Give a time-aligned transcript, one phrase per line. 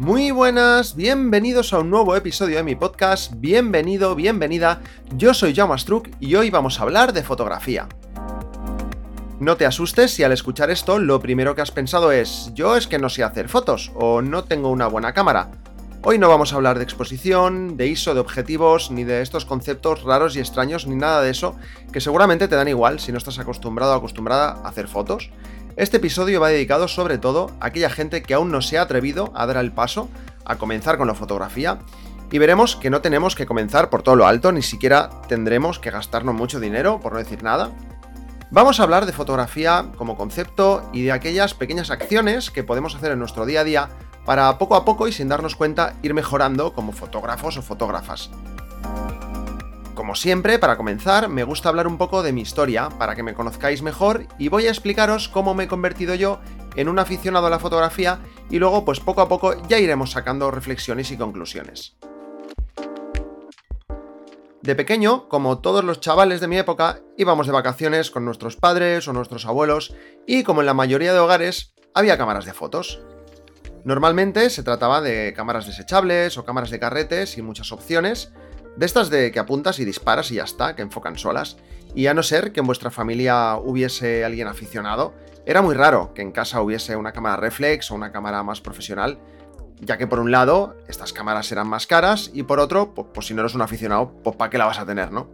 [0.00, 4.80] Muy buenas, bienvenidos a un nuevo episodio de mi podcast, bienvenido, bienvenida,
[5.14, 7.86] yo soy Jaume Struck y hoy vamos a hablar de fotografía.
[9.40, 12.86] No te asustes si al escuchar esto lo primero que has pensado es, yo es
[12.86, 15.50] que no sé hacer fotos o no tengo una buena cámara.
[16.02, 20.02] Hoy no vamos a hablar de exposición, de ISO, de objetivos, ni de estos conceptos
[20.02, 21.56] raros y extraños, ni nada de eso,
[21.92, 25.30] que seguramente te dan igual si no estás acostumbrado o acostumbrada a hacer fotos.
[25.80, 29.32] Este episodio va dedicado sobre todo a aquella gente que aún no se ha atrevido
[29.34, 30.10] a dar el paso
[30.44, 31.78] a comenzar con la fotografía
[32.30, 35.90] y veremos que no tenemos que comenzar por todo lo alto, ni siquiera tendremos que
[35.90, 37.70] gastarnos mucho dinero, por no decir nada.
[38.50, 43.12] Vamos a hablar de fotografía como concepto y de aquellas pequeñas acciones que podemos hacer
[43.12, 43.88] en nuestro día a día
[44.26, 48.28] para poco a poco y sin darnos cuenta ir mejorando como fotógrafos o fotógrafas.
[50.00, 53.34] Como siempre, para comenzar, me gusta hablar un poco de mi historia, para que me
[53.34, 56.40] conozcáis mejor, y voy a explicaros cómo me he convertido yo
[56.74, 60.50] en un aficionado a la fotografía, y luego pues poco a poco ya iremos sacando
[60.50, 61.98] reflexiones y conclusiones.
[64.62, 69.06] De pequeño, como todos los chavales de mi época, íbamos de vacaciones con nuestros padres
[69.06, 69.94] o nuestros abuelos,
[70.26, 73.02] y como en la mayoría de hogares, había cámaras de fotos.
[73.84, 78.32] Normalmente se trataba de cámaras desechables o cámaras de carretes y muchas opciones,
[78.76, 81.56] de estas de que apuntas y disparas y ya está, que enfocan solas.
[81.94, 85.14] Y a no ser que en vuestra familia hubiese alguien aficionado,
[85.46, 89.18] era muy raro que en casa hubiese una cámara reflex o una cámara más profesional,
[89.80, 93.26] ya que por un lado estas cámaras eran más caras y por otro, pues, pues
[93.26, 95.28] si no eres un aficionado, pues ¿para qué la vas a tener, no?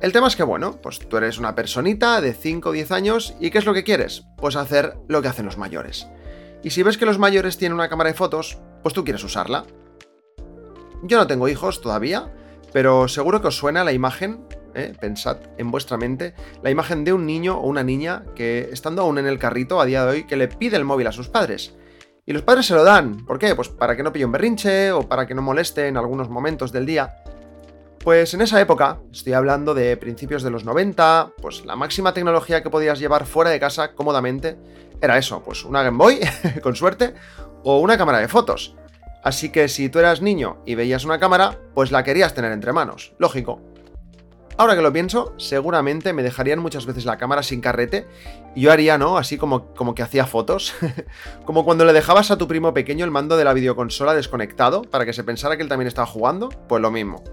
[0.00, 3.34] El tema es que, bueno, pues tú eres una personita de 5 o 10 años
[3.40, 4.24] y ¿qué es lo que quieres?
[4.36, 6.06] Pues hacer lo que hacen los mayores.
[6.62, 9.64] Y si ves que los mayores tienen una cámara de fotos, pues tú quieres usarla.
[11.02, 12.32] Yo no tengo hijos todavía,
[12.72, 14.92] pero seguro que os suena la imagen, ¿eh?
[15.00, 19.18] pensad en vuestra mente, la imagen de un niño o una niña que, estando aún
[19.18, 21.74] en el carrito a día de hoy, que le pide el móvil a sus padres.
[22.24, 23.24] Y los padres se lo dan.
[23.24, 23.54] ¿Por qué?
[23.54, 26.72] Pues para que no pille un berrinche o para que no moleste en algunos momentos
[26.72, 27.22] del día.
[28.06, 32.62] Pues en esa época, estoy hablando de principios de los 90, pues la máxima tecnología
[32.62, 34.56] que podías llevar fuera de casa cómodamente
[35.00, 36.20] era eso, pues una Game Boy,
[36.62, 37.14] con suerte,
[37.64, 38.76] o una cámara de fotos.
[39.26, 42.72] Así que si tú eras niño y veías una cámara, pues la querías tener entre
[42.72, 43.60] manos, lógico.
[44.56, 48.06] Ahora que lo pienso, seguramente me dejarían muchas veces la cámara sin carrete
[48.54, 49.18] y yo haría, ¿no?
[49.18, 50.74] Así como, como que hacía fotos.
[51.44, 55.04] como cuando le dejabas a tu primo pequeño el mando de la videoconsola desconectado para
[55.04, 57.24] que se pensara que él también estaba jugando, pues lo mismo.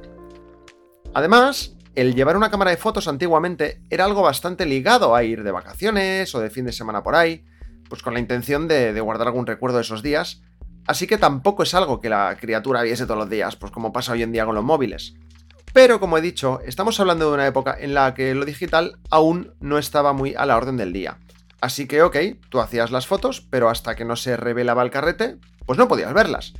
[1.13, 5.51] Además, el llevar una cámara de fotos antiguamente era algo bastante ligado a ir de
[5.51, 7.45] vacaciones o de fin de semana por ahí,
[7.87, 10.41] pues con la intención de, de guardar algún recuerdo de esos días,
[10.85, 14.13] Así que tampoco es algo que la criatura viese todos los días, pues como pasa
[14.13, 15.13] hoy en día con los móviles.
[15.73, 19.53] Pero como he dicho, estamos hablando de una época en la que lo digital aún
[19.59, 21.17] no estaba muy a la orden del día.
[21.61, 22.17] Así que ok,
[22.49, 26.13] tú hacías las fotos, pero hasta que no se revelaba el carrete, pues no podías
[26.13, 26.53] verlas.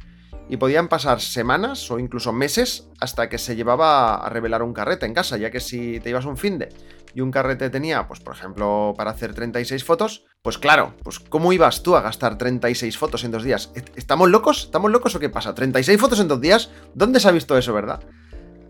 [0.50, 5.05] Y podían pasar semanas o incluso meses hasta que se llevaba a revelar un carrete
[5.05, 6.69] en casa, ya que si te ibas un fin de
[7.13, 11.53] y un carrete tenía, pues por ejemplo, para hacer 36 fotos, pues claro, pues ¿cómo
[11.53, 13.72] ibas tú a gastar 36 fotos en dos días?
[13.96, 14.66] ¿Estamos locos?
[14.66, 15.53] ¿Estamos locos o qué pasa?
[15.53, 16.72] ¿36 fotos en dos días?
[16.94, 18.02] ¿Dónde se ha visto eso, verdad?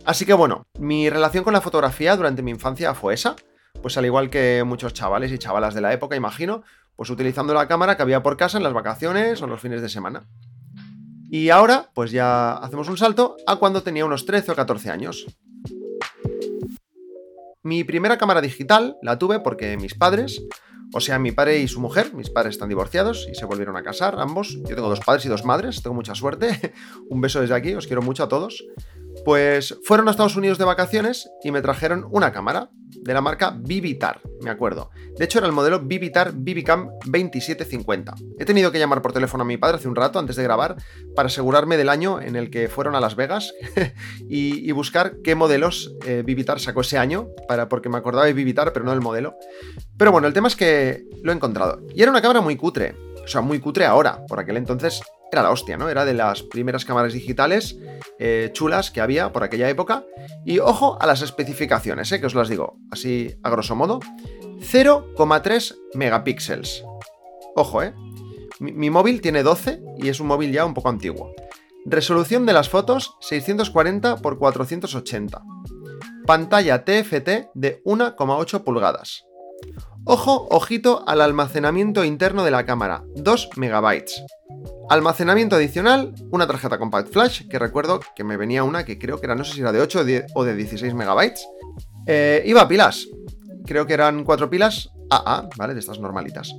[0.06, 3.36] Así que bueno, mi relación con la fotografía durante mi infancia fue esa,
[3.82, 6.64] pues al igual que muchos chavales y chavalas de la época, imagino,
[6.96, 9.90] pues utilizando la cámara que había por casa en las vacaciones o los fines de
[9.90, 10.28] semana.
[11.30, 15.26] Y ahora, pues ya hacemos un salto a cuando tenía unos 13 o 14 años.
[17.64, 20.44] Mi primera cámara digital la tuve porque mis padres,
[20.94, 23.84] o sea, mi padre y su mujer, mis padres están divorciados y se volvieron a
[23.84, 24.58] casar ambos.
[24.68, 26.74] Yo tengo dos padres y dos madres, tengo mucha suerte.
[27.10, 28.66] Un beso desde aquí, os quiero mucho a todos.
[29.24, 32.70] Pues fueron a Estados Unidos de vacaciones y me trajeron una cámara
[33.04, 34.90] de la marca Vivitar, me acuerdo.
[35.18, 38.16] De hecho era el modelo Vivitar Vivicam 2750.
[38.40, 40.76] He tenido que llamar por teléfono a mi padre hace un rato antes de grabar
[41.16, 43.54] para asegurarme del año en el que fueron a Las Vegas
[44.30, 48.74] y, buscar qué modelos eh, Vivitar sacó ese año, para, porque me acordaba de Vivitar
[48.74, 49.36] pero no del modelo.
[49.98, 51.82] Pero bueno, el tema es que lo he encontrado.
[51.94, 52.96] Y era una cámara muy cutre.
[53.24, 54.26] O sea, muy cutre ahora.
[54.28, 55.02] Por aquel entonces
[55.34, 55.90] era la hostia, ¿no?
[55.90, 57.78] Era de las primeras cámaras digitales
[58.20, 60.06] eh, chulas que había por aquella época.
[60.46, 62.20] Y ojo a las especificaciones, ¿eh?
[62.20, 64.00] que os las digo así a grosso modo.
[64.60, 66.84] 0,3 megapíxeles.
[67.56, 67.94] Ojo, ¿eh?
[68.60, 71.34] Mi, móvil tiene 12 y es un móvil ya un poco antiguo.
[71.86, 75.42] Resolución de las fotos 640 x 480.
[76.26, 79.26] Pantalla TFT de 1,8 pulgadas.
[80.06, 84.04] Ojo, ojito al almacenamiento interno de la cámara, 2 MB.
[84.94, 89.26] Almacenamiento adicional, una tarjeta compact flash, que recuerdo que me venía una que creo que
[89.26, 90.06] era, no sé si era de 8
[90.36, 91.32] o de 16 MB.
[92.06, 93.08] Eh, iba a pilas,
[93.66, 95.74] creo que eran 4 pilas AA, ¿vale?
[95.74, 96.54] De estas normalitas.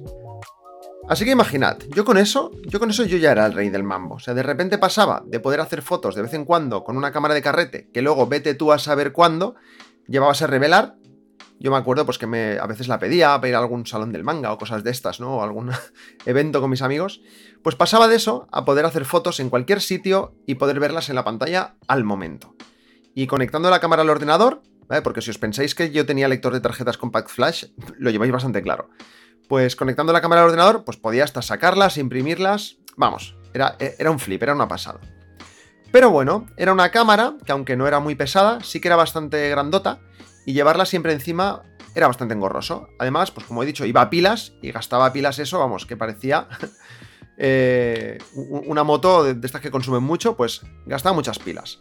[1.09, 3.85] Así que imaginad, yo con eso, yo con eso yo ya era el rey del
[3.85, 4.17] mambo.
[4.17, 7.13] O sea, de repente pasaba de poder hacer fotos de vez en cuando con una
[7.13, 9.55] cámara de carrete, que luego vete tú a saber cuándo,
[10.09, 10.97] llevabas a revelar.
[11.61, 14.13] Yo me acuerdo pues que me, a veces la pedía para ir a algún salón
[14.13, 15.37] del manga o cosas de estas, ¿no?
[15.37, 15.71] O algún
[16.27, 17.21] evento con mis amigos.
[17.63, 21.15] Pues pasaba de eso a poder hacer fotos en cualquier sitio y poder verlas en
[21.15, 22.55] la pantalla al momento.
[23.15, 24.63] Y conectando la cámara al ordenador.
[25.03, 27.65] Porque si os pensáis que yo tenía lector de tarjetas Compact Flash,
[27.99, 28.91] lo lleváis bastante claro
[29.49, 32.79] pues conectando la cámara al ordenador, pues podía hasta sacarlas, imprimirlas.
[32.97, 35.01] Vamos, era, era un flip, era una pasada.
[35.93, 39.49] Pero bueno, era una cámara que aunque no era muy pesada, sí que era bastante
[39.49, 40.01] grandota
[40.47, 41.63] y llevarla siempre encima
[41.95, 42.89] era bastante engorroso.
[42.99, 46.49] Además, pues como he dicho, iba a pilas y gastaba pilas eso, vamos, que parecía
[47.39, 51.81] eh, una moto de, de estas que consumen mucho, pues gastaba muchas pilas.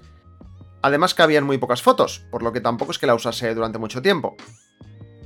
[0.82, 3.80] Además que habían muy pocas fotos, por lo que tampoco es que la usase durante
[3.80, 4.36] mucho tiempo.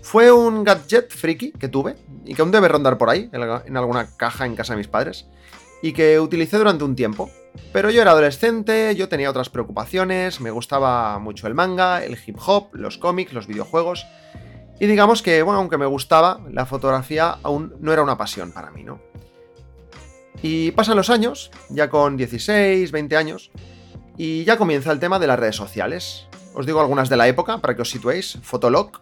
[0.04, 4.16] Fue un gadget friki que tuve y que aún debe rondar por ahí, en alguna
[4.16, 5.28] caja en casa de mis padres,
[5.82, 7.30] y que utilicé durante un tiempo.
[7.74, 12.38] Pero yo era adolescente, yo tenía otras preocupaciones, me gustaba mucho el manga, el hip
[12.46, 14.06] hop, los cómics, los videojuegos.
[14.80, 18.72] Y digamos que, bueno, aunque me gustaba, la fotografía aún no era una pasión para
[18.72, 19.02] mí, ¿no?
[20.42, 23.52] Y pasan los años, ya con 16, 20 años,
[24.18, 26.28] y ya comienza el tema de las redes sociales.
[26.54, 28.38] Os digo algunas de la época para que os situéis.
[28.44, 29.02] Fotolog,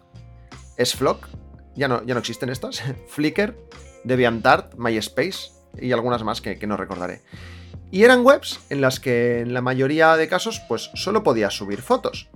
[0.76, 1.28] S-Flock,
[1.74, 3.56] ya no, ya no existen estas, Flickr,
[4.04, 7.22] DeviantArt, MySpace y algunas más que, no recordaré.
[7.90, 11.82] Y eran webs en las que en la mayoría de casos pues solo podías subir
[11.82, 12.28] fotos.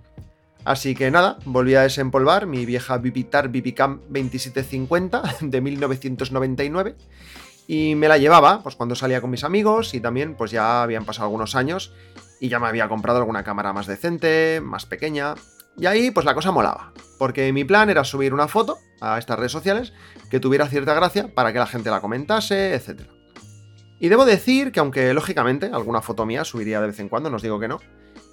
[0.65, 6.97] Así que nada, volví a desempolvar mi vieja Vipitar Vipicam 2750 de 1999
[7.67, 11.05] y me la llevaba pues cuando salía con mis amigos y también pues ya habían
[11.05, 11.93] pasado algunos años
[12.41, 15.35] y ya me había comprado alguna cámara más decente, más pequeña
[15.79, 19.39] y ahí pues la cosa molaba, porque mi plan era subir una foto a estas
[19.39, 19.93] redes sociales
[20.31, 23.20] que tuviera cierta gracia para que la gente la comentase, etc.
[24.01, 27.37] Y debo decir que aunque lógicamente alguna foto mía subiría de vez en cuando, no
[27.37, 27.81] os digo que no,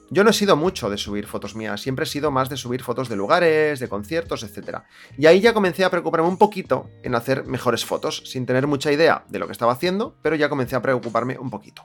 [0.09, 2.81] yo no he sido mucho de subir fotos mías, siempre he sido más de subir
[2.81, 4.79] fotos de lugares, de conciertos, etc.
[5.17, 8.93] Y ahí ya comencé a preocuparme un poquito en hacer mejores fotos, sin tener mucha
[8.93, 11.83] idea de lo que estaba haciendo, pero ya comencé a preocuparme un poquito.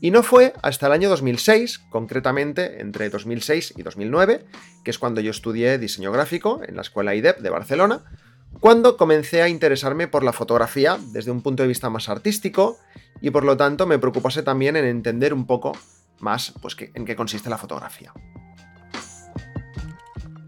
[0.00, 4.44] Y no fue hasta el año 2006, concretamente entre 2006 y 2009,
[4.84, 8.04] que es cuando yo estudié diseño gráfico en la Escuela IDEP de Barcelona,
[8.60, 12.78] cuando comencé a interesarme por la fotografía desde un punto de vista más artístico
[13.20, 15.72] y por lo tanto me preocupase también en entender un poco
[16.20, 18.12] más pues, en qué consiste la fotografía.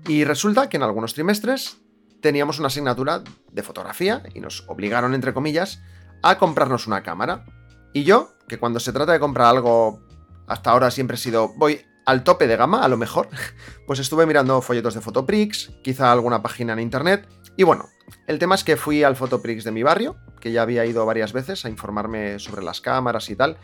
[0.09, 1.79] Y resulta que en algunos trimestres
[2.21, 3.23] teníamos una asignatura
[3.53, 5.81] de fotografía y nos obligaron, entre comillas,
[6.23, 7.45] a comprarnos una cámara.
[7.93, 10.01] Y yo, que cuando se trata de comprar algo,
[10.49, 13.29] hasta ahora siempre he sido, voy al tope de gama, a lo mejor,
[13.87, 17.89] pues estuve mirando folletos de Fotoprix, quizá alguna página en internet, y bueno,
[18.27, 21.33] el tema es que fui al Fotoprix de mi barrio, que ya había ido varias
[21.33, 23.59] veces a informarme sobre las cámaras y tal,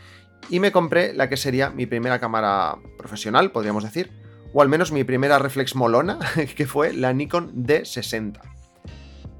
[0.49, 4.11] y me compré la que sería mi primera cámara profesional, podríamos decir,
[4.53, 6.19] o al menos mi primera reflex molona,
[6.55, 8.39] que fue la Nikon D60.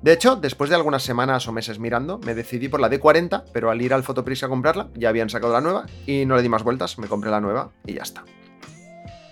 [0.01, 3.71] De hecho, después de algunas semanas o meses mirando, me decidí por la D40, pero
[3.71, 6.49] al ir al Fotoprix a comprarla, ya habían sacado la nueva y no le di
[6.49, 8.23] más vueltas, me compré la nueva y ya está.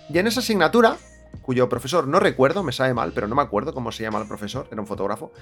[0.08, 0.96] Y en esa asignatura,
[1.42, 4.28] cuyo profesor no recuerdo, me sabe mal, pero no me acuerdo cómo se llama el
[4.28, 5.32] profesor, era un fotógrafo,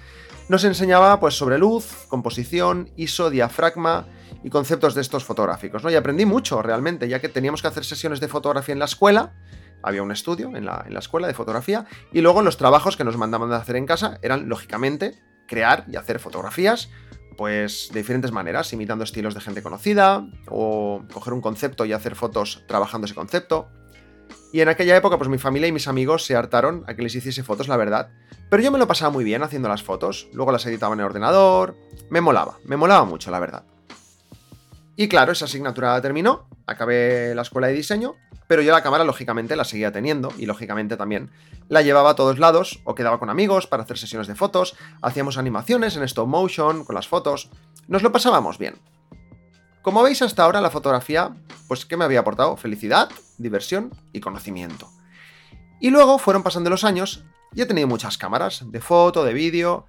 [0.48, 4.06] nos enseñaba pues sobre luz, composición, ISO, diafragma
[4.42, 5.90] y conceptos de estos fotográficos, ¿no?
[5.90, 9.32] Y aprendí mucho realmente, ya que teníamos que hacer sesiones de fotografía en la escuela,
[9.84, 13.50] había un estudio en la, escuela de fotografía y luego los trabajos que nos mandaban
[13.50, 16.88] de hacer en casa eran, lógicamente, crear y hacer fotografías
[17.36, 22.14] pues de diferentes maneras, imitando estilos de gente conocida o coger un concepto y hacer
[22.14, 23.68] fotos trabajando ese concepto.
[24.52, 27.14] Y en aquella época, pues mi familia y mis amigos se hartaron a que les
[27.14, 28.10] hiciese fotos, la verdad.
[28.50, 31.06] Pero yo me lo pasaba muy bien haciendo las fotos, luego las editaba en el
[31.06, 31.76] ordenador,
[32.10, 33.64] me molaba, me molaba mucho, la verdad.
[34.96, 38.14] Y claro, esa asignatura terminó, acabé la escuela de diseño
[38.46, 41.30] pero yo la cámara lógicamente la seguía teniendo y lógicamente también
[41.68, 45.38] la llevaba a todos lados o quedaba con amigos para hacer sesiones de fotos, hacíamos
[45.38, 47.50] animaciones en stop motion con las fotos,
[47.88, 48.76] nos lo pasábamos bien.
[49.82, 51.34] Como veis hasta ahora la fotografía,
[51.68, 52.56] pues ¿qué me había aportado?
[52.56, 54.90] Felicidad, diversión y conocimiento.
[55.80, 57.24] Y luego fueron pasando los años
[57.54, 59.86] y he tenido muchas cámaras, de foto, de vídeo,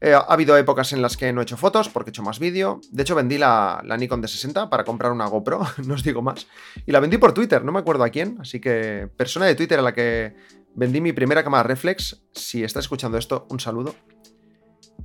[0.00, 2.38] Eh, ha habido épocas en las que no he hecho fotos porque he hecho más
[2.38, 2.80] vídeo.
[2.90, 6.46] De hecho, vendí la, la Nikon D60 para comprar una GoPro, no os digo más.
[6.84, 8.36] Y la vendí por Twitter, no me acuerdo a quién.
[8.38, 10.36] Así que, persona de Twitter a la que
[10.74, 12.22] vendí mi primera cámara reflex.
[12.32, 13.94] Si estás escuchando esto, un saludo.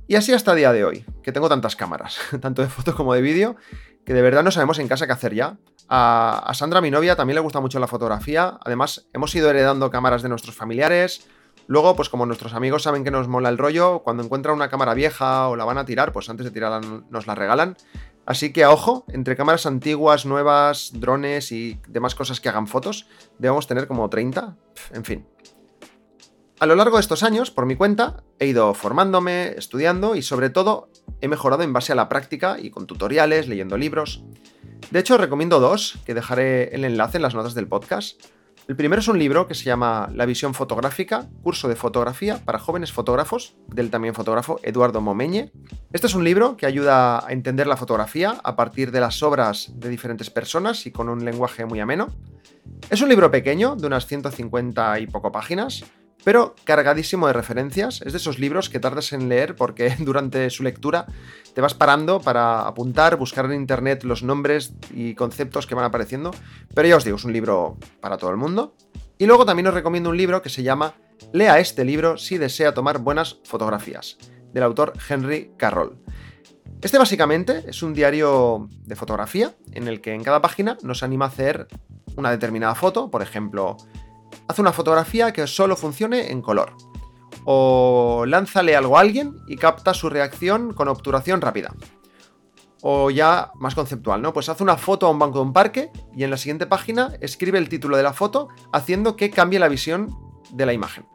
[0.06, 3.14] Y así hasta el día de hoy, que tengo tantas cámaras, tanto de foto como
[3.14, 3.56] de vídeo,
[4.04, 5.58] que de verdad no sabemos en casa qué hacer ya.
[5.88, 8.58] A, a, Sandra, mi novia, también le gusta mucho la fotografía.
[8.64, 11.28] Además, hemos ido heredando cámaras de nuestros familiares.
[11.66, 14.94] Luego, pues como nuestros amigos saben que nos mola el rollo, cuando encuentran una cámara
[14.94, 17.76] vieja o la van a tirar, pues antes de tirarla nos la regalan.
[18.26, 23.06] Así que a ojo, entre cámaras antiguas, nuevas, drones y demás cosas que hagan fotos,
[23.38, 24.56] debemos tener como 30.
[24.92, 25.26] En fin,
[26.60, 30.50] a lo largo de estos años, por mi cuenta, he ido formándome, estudiando y sobre
[30.50, 30.90] todo
[31.22, 34.22] he mejorado en base a la práctica y con tutoriales, leyendo libros.
[34.90, 38.20] De hecho, recomiendo dos, que dejaré el enlace en las notas del podcast.
[38.68, 42.58] El primero es un libro que se llama La visión fotográfica, curso de fotografía para
[42.58, 45.52] jóvenes fotógrafos, del también fotógrafo Eduardo Momeñe.
[45.94, 49.72] Este es un libro que ayuda a entender la fotografía a partir de las obras
[49.76, 52.08] de diferentes personas y con un lenguaje muy ameno.
[52.90, 55.84] Es un libro pequeño, de unas 150 y poco páginas,
[56.24, 58.02] pero cargadísimo de referencias.
[58.02, 61.06] Es de esos libros que tardas en leer porque durante su lectura
[61.54, 66.30] te vas parando para apuntar, buscar en internet los nombres y conceptos que van apareciendo.
[66.74, 68.74] Pero ya os digo, es un libro para todo el mundo.
[69.18, 70.94] Y luego también os recomiendo un libro que se llama
[71.32, 74.16] Lea este libro si desea tomar buenas fotografías,
[74.52, 75.98] del autor Henry Carroll.
[76.80, 81.26] Este básicamente es un diario de fotografía en el que en cada página nos anima
[81.26, 81.68] a hacer
[82.16, 83.76] una determinada foto, por ejemplo,
[84.48, 86.74] haz una fotografía que solo funcione en color.
[87.44, 91.74] O lánzale algo a alguien y capta su reacción con obturación rápida.
[92.82, 94.32] O ya más conceptual, ¿no?
[94.32, 97.12] Pues haz una foto a un banco de un parque y en la siguiente página
[97.20, 100.16] escribe el título de la foto haciendo que cambie la visión
[100.50, 101.06] de la imagen.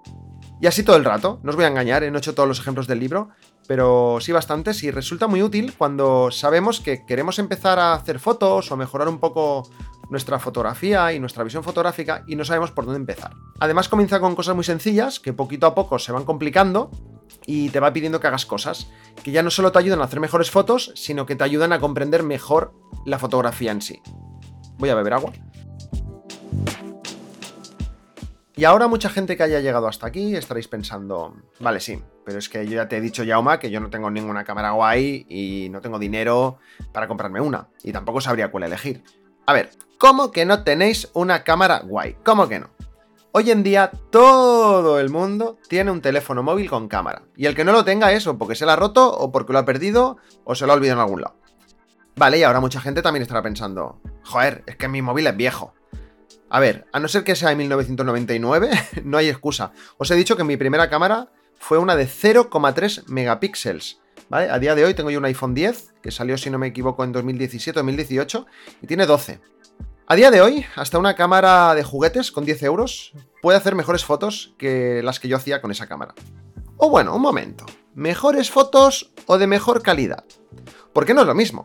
[0.62, 2.60] Y así todo el rato, no os voy a engañar, no he hecho todos los
[2.60, 3.30] ejemplos del libro,
[3.68, 8.72] pero sí bastantes y resulta muy útil cuando sabemos que queremos empezar a hacer fotos
[8.72, 9.70] o mejorar un poco
[10.10, 13.34] nuestra fotografía y nuestra visión fotográfica y no sabemos por dónde empezar.
[13.60, 16.92] Además comienza con cosas muy sencillas que poquito a poco se van complicando
[17.46, 18.88] y te va pidiendo que hagas cosas
[19.24, 21.80] que ya no solo te ayudan a hacer mejores fotos, sino que te ayudan a
[21.80, 22.74] comprender mejor
[23.06, 24.02] la fotografía en sí.
[24.78, 25.32] Voy a beber agua.
[28.58, 32.48] Y ahora mucha gente que haya llegado hasta aquí estaréis pensando, vale, sí, pero es
[32.48, 35.68] que yo ya te he dicho, Yauma, que yo no tengo ninguna cámara guay y
[35.70, 36.58] no tengo dinero
[36.94, 39.04] para comprarme una, y tampoco sabría cuál elegir.
[39.48, 42.18] A ver, ¿cómo que no tenéis una cámara guay?
[42.24, 42.72] ¿Cómo que no?
[43.32, 47.24] Hoy en día todo el mundo tiene un teléfono móvil con cámara.
[47.36, 49.54] Y el que no lo tenga es o porque se la ha roto, o porque
[49.54, 51.36] lo ha perdido, o se lo ha olvidado en algún lado.
[52.16, 55.76] Vale, y ahora mucha gente también estará pensando, joder, es que mi móvil es viejo.
[56.50, 58.70] A ver, a no ser que sea de 1999,
[59.04, 59.74] no hay excusa.
[59.98, 64.00] Os he dicho que mi primera cámara fue una de 0,3 megapíxeles.
[64.32, 67.04] A día de hoy tengo yo un iPhone 10, que salió, si no me equivoco,
[67.04, 68.46] en 2017-2018,
[68.82, 69.40] y tiene 12.
[70.08, 74.04] A día de hoy, hasta una cámara de juguetes con 10 euros puede hacer mejores
[74.04, 76.16] fotos que las que yo hacía con esa cámara.
[76.78, 77.66] O bueno, un momento.
[77.94, 80.26] ¿Mejores fotos o de mejor calidad?
[80.92, 81.64] Porque no es lo mismo.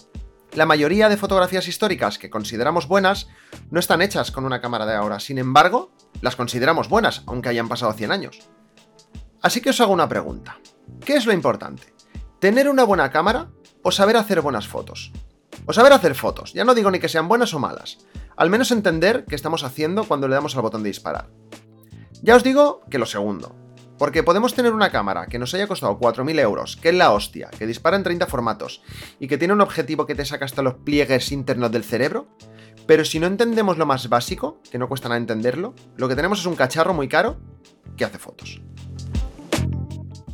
[0.54, 3.28] La mayoría de fotografías históricas que consideramos buenas
[3.70, 7.68] no están hechas con una cámara de ahora, sin embargo, las consideramos buenas, aunque hayan
[7.68, 8.38] pasado 100 años.
[9.42, 10.58] Así que os hago una pregunta.
[11.04, 11.94] ¿Qué es lo importante?
[12.40, 13.50] ¿Tener una buena cámara
[13.82, 15.12] o saber hacer buenas fotos?
[15.66, 17.98] O saber hacer fotos, ya no digo ni que sean buenas o malas,
[18.34, 21.28] al menos entender qué estamos haciendo cuando le damos al botón de disparar.
[22.22, 23.54] Ya os digo que lo segundo,
[23.98, 27.50] porque podemos tener una cámara que nos haya costado 4.000 euros, que es la hostia,
[27.50, 28.80] que dispara en 30 formatos
[29.18, 32.26] y que tiene un objetivo que te saca hasta los pliegues internos del cerebro,
[32.86, 36.40] pero si no entendemos lo más básico, que no cuesta nada entenderlo, lo que tenemos
[36.40, 37.38] es un cacharro muy caro
[37.98, 38.62] que hace fotos.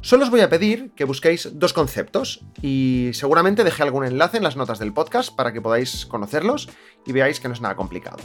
[0.07, 4.45] Solo os voy a pedir que busquéis dos conceptos y seguramente dejé algún enlace en
[4.45, 6.69] las notas del podcast para que podáis conocerlos
[7.05, 8.19] y veáis que no es nada complicado.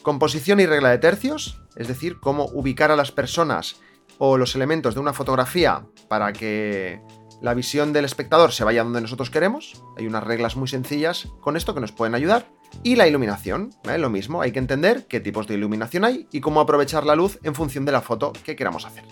[0.00, 3.82] Composición y regla de tercios, es decir, cómo ubicar a las personas
[4.16, 7.02] o los elementos de una fotografía para que
[7.42, 9.84] la visión del espectador se vaya donde nosotros queremos.
[9.98, 12.48] Hay unas reglas muy sencillas con esto que nos pueden ayudar.
[12.82, 16.62] Y la iluminación, lo mismo, hay que entender qué tipos de iluminación hay y cómo
[16.62, 19.04] aprovechar la luz en función de la foto que queramos hacer.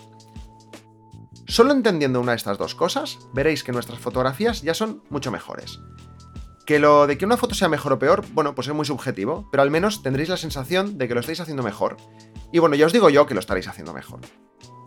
[1.51, 5.81] Solo entendiendo una de estas dos cosas, veréis que nuestras fotografías ya son mucho mejores.
[6.65, 9.49] Que lo de que una foto sea mejor o peor, bueno, pues es muy subjetivo,
[9.51, 11.97] pero al menos tendréis la sensación de que lo estáis haciendo mejor.
[12.53, 14.21] Y bueno, ya os digo yo que lo estaréis haciendo mejor.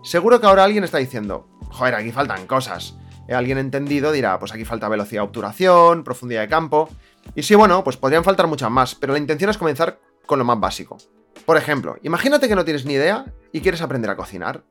[0.04, 2.96] Seguro que ahora alguien está diciendo, joder, aquí faltan cosas.
[3.28, 6.88] alguien entendido dirá, pues aquí falta velocidad de obturación, profundidad de campo.
[7.34, 10.46] Y sí, bueno, pues podrían faltar muchas más, pero la intención es comenzar con lo
[10.46, 10.96] más básico.
[11.44, 14.64] Por ejemplo, imagínate que no tienes ni idea y quieres aprender a cocinar.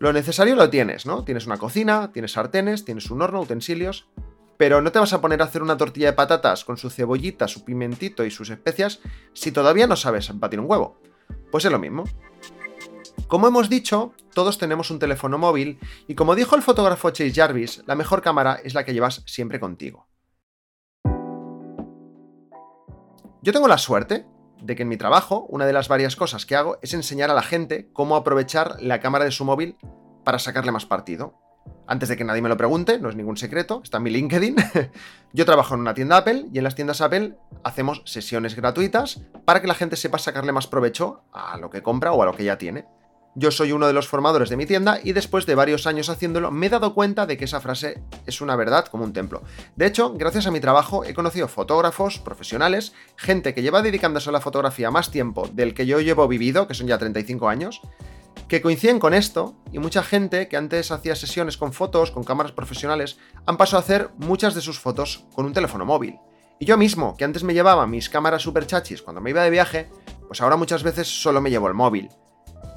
[0.00, 1.24] Lo necesario lo tienes, ¿no?
[1.24, 4.08] Tienes una cocina, tienes sartenes, tienes un horno, utensilios,
[4.56, 7.48] pero no te vas a poner a hacer una tortilla de patatas con su cebollita,
[7.48, 9.00] su pimentito y sus especias
[9.34, 10.98] si todavía no sabes batir un huevo.
[11.50, 12.04] Pues es lo mismo.
[13.28, 15.78] Como hemos dicho, todos tenemos un teléfono móvil
[16.08, 19.60] y como dijo el fotógrafo Chase Jarvis, la mejor cámara es la que llevas siempre
[19.60, 20.08] contigo.
[23.42, 24.24] Yo tengo la suerte
[24.62, 27.34] de que en mi trabajo una de las varias cosas que hago es enseñar a
[27.34, 29.76] la gente cómo aprovechar la cámara de su móvil
[30.24, 31.34] para sacarle más partido.
[31.86, 34.56] Antes de que nadie me lo pregunte, no es ningún secreto, está en mi LinkedIn.
[35.32, 39.60] Yo trabajo en una tienda Apple y en las tiendas Apple hacemos sesiones gratuitas para
[39.60, 42.44] que la gente sepa sacarle más provecho a lo que compra o a lo que
[42.44, 42.86] ya tiene.
[43.36, 46.50] Yo soy uno de los formadores de mi tienda y después de varios años haciéndolo
[46.50, 49.42] me he dado cuenta de que esa frase es una verdad como un templo.
[49.76, 54.32] De hecho, gracias a mi trabajo he conocido fotógrafos, profesionales, gente que lleva dedicándose a
[54.32, 57.80] la fotografía más tiempo del que yo llevo vivido, que son ya 35 años,
[58.48, 62.50] que coinciden con esto y mucha gente que antes hacía sesiones con fotos, con cámaras
[62.50, 66.18] profesionales, han pasado a hacer muchas de sus fotos con un teléfono móvil.
[66.58, 69.50] Y yo mismo, que antes me llevaba mis cámaras super chachis cuando me iba de
[69.50, 69.88] viaje,
[70.26, 72.10] pues ahora muchas veces solo me llevo el móvil.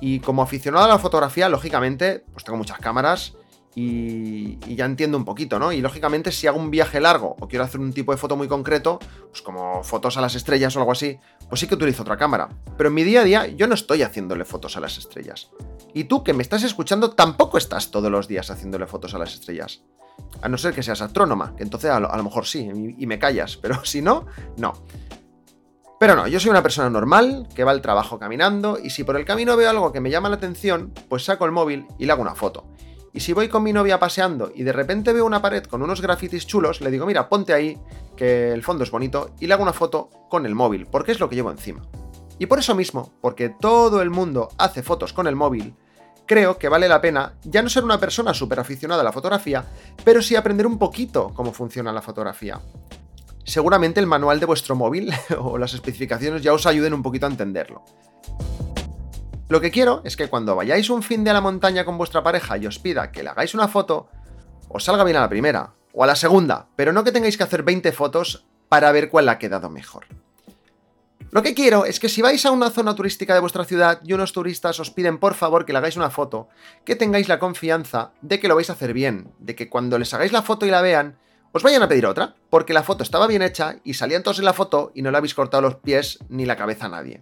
[0.02, 3.34] Y como aficionado a la fotografía, lógicamente, pues tengo muchas cámaras
[3.76, 5.72] y, ya entiendo un poquito, ¿no?
[5.72, 8.48] Y lógicamente si hago un viaje largo o quiero hacer un tipo de foto muy
[8.48, 9.00] concreto,
[9.30, 11.18] pues como fotos a las estrellas o algo así,
[11.50, 12.50] pues sí que utilizo otra cámara.
[12.78, 15.50] Pero en mi día a día yo no estoy haciéndole fotos a las estrellas.
[15.94, 19.34] Y tú que me estás escuchando tampoco estás todos los días haciéndole fotos a las
[19.34, 19.82] estrellas.
[20.42, 23.08] A no ser que seas astrónoma, que entonces a lo, a lo mejor sí, y
[23.08, 24.74] me callas, pero si no, no.
[26.04, 29.16] Pero no, yo soy una persona normal, que va al trabajo caminando, y si por
[29.16, 32.12] el camino veo algo que me llama la atención, pues saco el móvil y le
[32.12, 32.66] hago una foto.
[33.14, 36.02] Y si voy con mi novia paseando y de repente veo una pared con unos
[36.02, 37.80] grafitis chulos, le digo, mira, ponte ahí,
[38.18, 41.22] que el fondo es bonito, y le hago una foto con el móvil, porque es
[41.22, 41.88] lo que llevo encima.
[42.38, 45.74] Y por eso mismo, porque todo el mundo hace fotos con el móvil,
[46.26, 49.64] creo que vale la pena ya no ser una persona súper aficionada a la fotografía,
[50.04, 52.60] pero sí aprender un poquito cómo funciona la fotografía
[53.44, 57.30] seguramente el manual de vuestro móvil o las especificaciones ya os ayuden un poquito a
[57.30, 57.84] entenderlo.
[59.50, 62.58] Lo que quiero es que cuando vayáis un fin de la montaña con vuestra pareja
[62.58, 64.08] y os pida que le hagáis una foto,
[64.70, 67.44] os salga bien a la primera o a la segunda, pero no que tengáis que
[67.44, 70.06] hacer 20 fotos para ver cuál ha quedado mejor.
[71.34, 74.14] Lo que quiero es que si vais a una zona turística de vuestra ciudad y
[74.14, 76.48] unos turistas os piden por favor que le hagáis una foto,
[76.86, 80.14] que tengáis la confianza de que lo vais a hacer bien, de que cuando les
[80.14, 81.18] hagáis la foto y la vean,
[81.54, 84.46] os vayan a pedir otra, porque la foto estaba bien hecha y salían todos en
[84.46, 87.22] la foto y no le habéis cortado los pies ni la cabeza a nadie.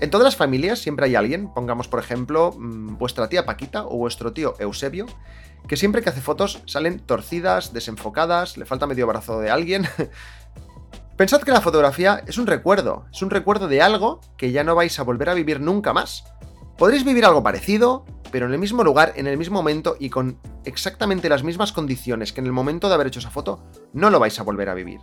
[0.00, 3.98] En todas las familias siempre hay alguien, pongamos por ejemplo mm, vuestra tía Paquita o
[3.98, 5.06] vuestro tío Eusebio,
[5.68, 9.86] que siempre que hace fotos salen torcidas, desenfocadas, le falta medio brazo de alguien.
[11.16, 14.74] Pensad que la fotografía es un recuerdo, es un recuerdo de algo que ya no
[14.74, 16.24] vais a volver a vivir nunca más.
[16.78, 20.40] Podréis vivir algo parecido, pero en el mismo lugar, en el mismo momento y con
[20.64, 24.18] exactamente las mismas condiciones que en el momento de haber hecho esa foto, no lo
[24.18, 25.00] vais a volver a vivir.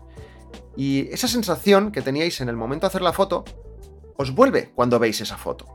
[0.76, 3.46] Y esa sensación que teníais en el momento de hacer la foto,
[4.18, 5.68] os vuelve cuando veis esa foto.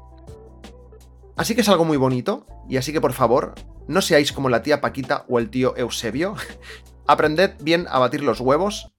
[1.36, 3.54] Así que es algo muy bonito, y así que por favor,
[3.86, 6.34] no seáis como la tía Paquita o el tío Eusebio.
[7.06, 8.90] Aprended bien a batir los huevos.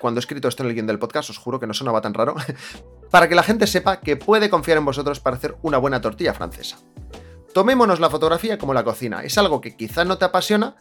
[0.00, 2.14] Cuando he escrito esto en el guion del podcast, os juro que no sonaba tan
[2.14, 2.34] raro.
[3.10, 6.34] para que la gente sepa que puede confiar en vosotros para hacer una buena tortilla
[6.34, 6.78] francesa.
[7.54, 9.22] Tomémonos la fotografía como la cocina.
[9.22, 10.74] Es algo que quizás no te apasiona,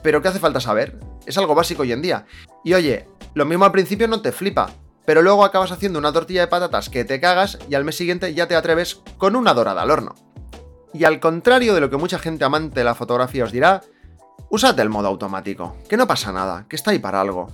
[0.00, 1.00] pero que hace falta saber.
[1.26, 2.24] Es algo básico hoy en día.
[2.64, 4.70] Y oye, lo mismo al principio no te flipa,
[5.04, 8.32] pero luego acabas haciendo una tortilla de patatas que te cagas y al mes siguiente
[8.32, 10.14] ya te atreves con una dorada al horno.
[10.94, 13.80] Y al contrario de lo que mucha gente amante de la fotografía os dirá,
[14.50, 17.48] usad el modo automático, que no pasa nada, que está ahí para algo.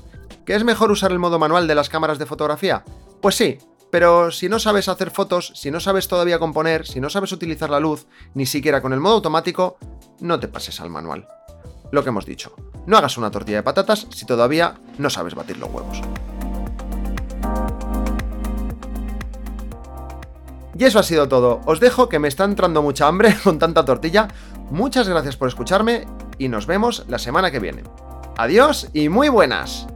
[0.45, 2.85] ¿Que es mejor usar el modo manual de las cámaras de fotografía?
[3.23, 3.57] Pues sí,
[3.91, 7.71] pero si no sabes hacer fotos, si no sabes todavía componer, si no sabes utilizar
[7.71, 9.79] la luz, ni siquiera con el modo automático,
[10.21, 11.29] no te pases al manual.
[11.93, 12.55] Lo que hemos dicho,
[12.87, 16.01] no hagas una tortilla de patatas si todavía no sabes batir los huevos.
[20.79, 21.61] Y eso ha sido todo.
[21.65, 24.29] Os dejo que me está entrando mucha hambre con tanta tortilla.
[24.71, 26.07] Muchas gracias por escucharme
[26.39, 27.85] y nos vemos la semana que viene.
[28.37, 29.87] Adiós y muy buenas.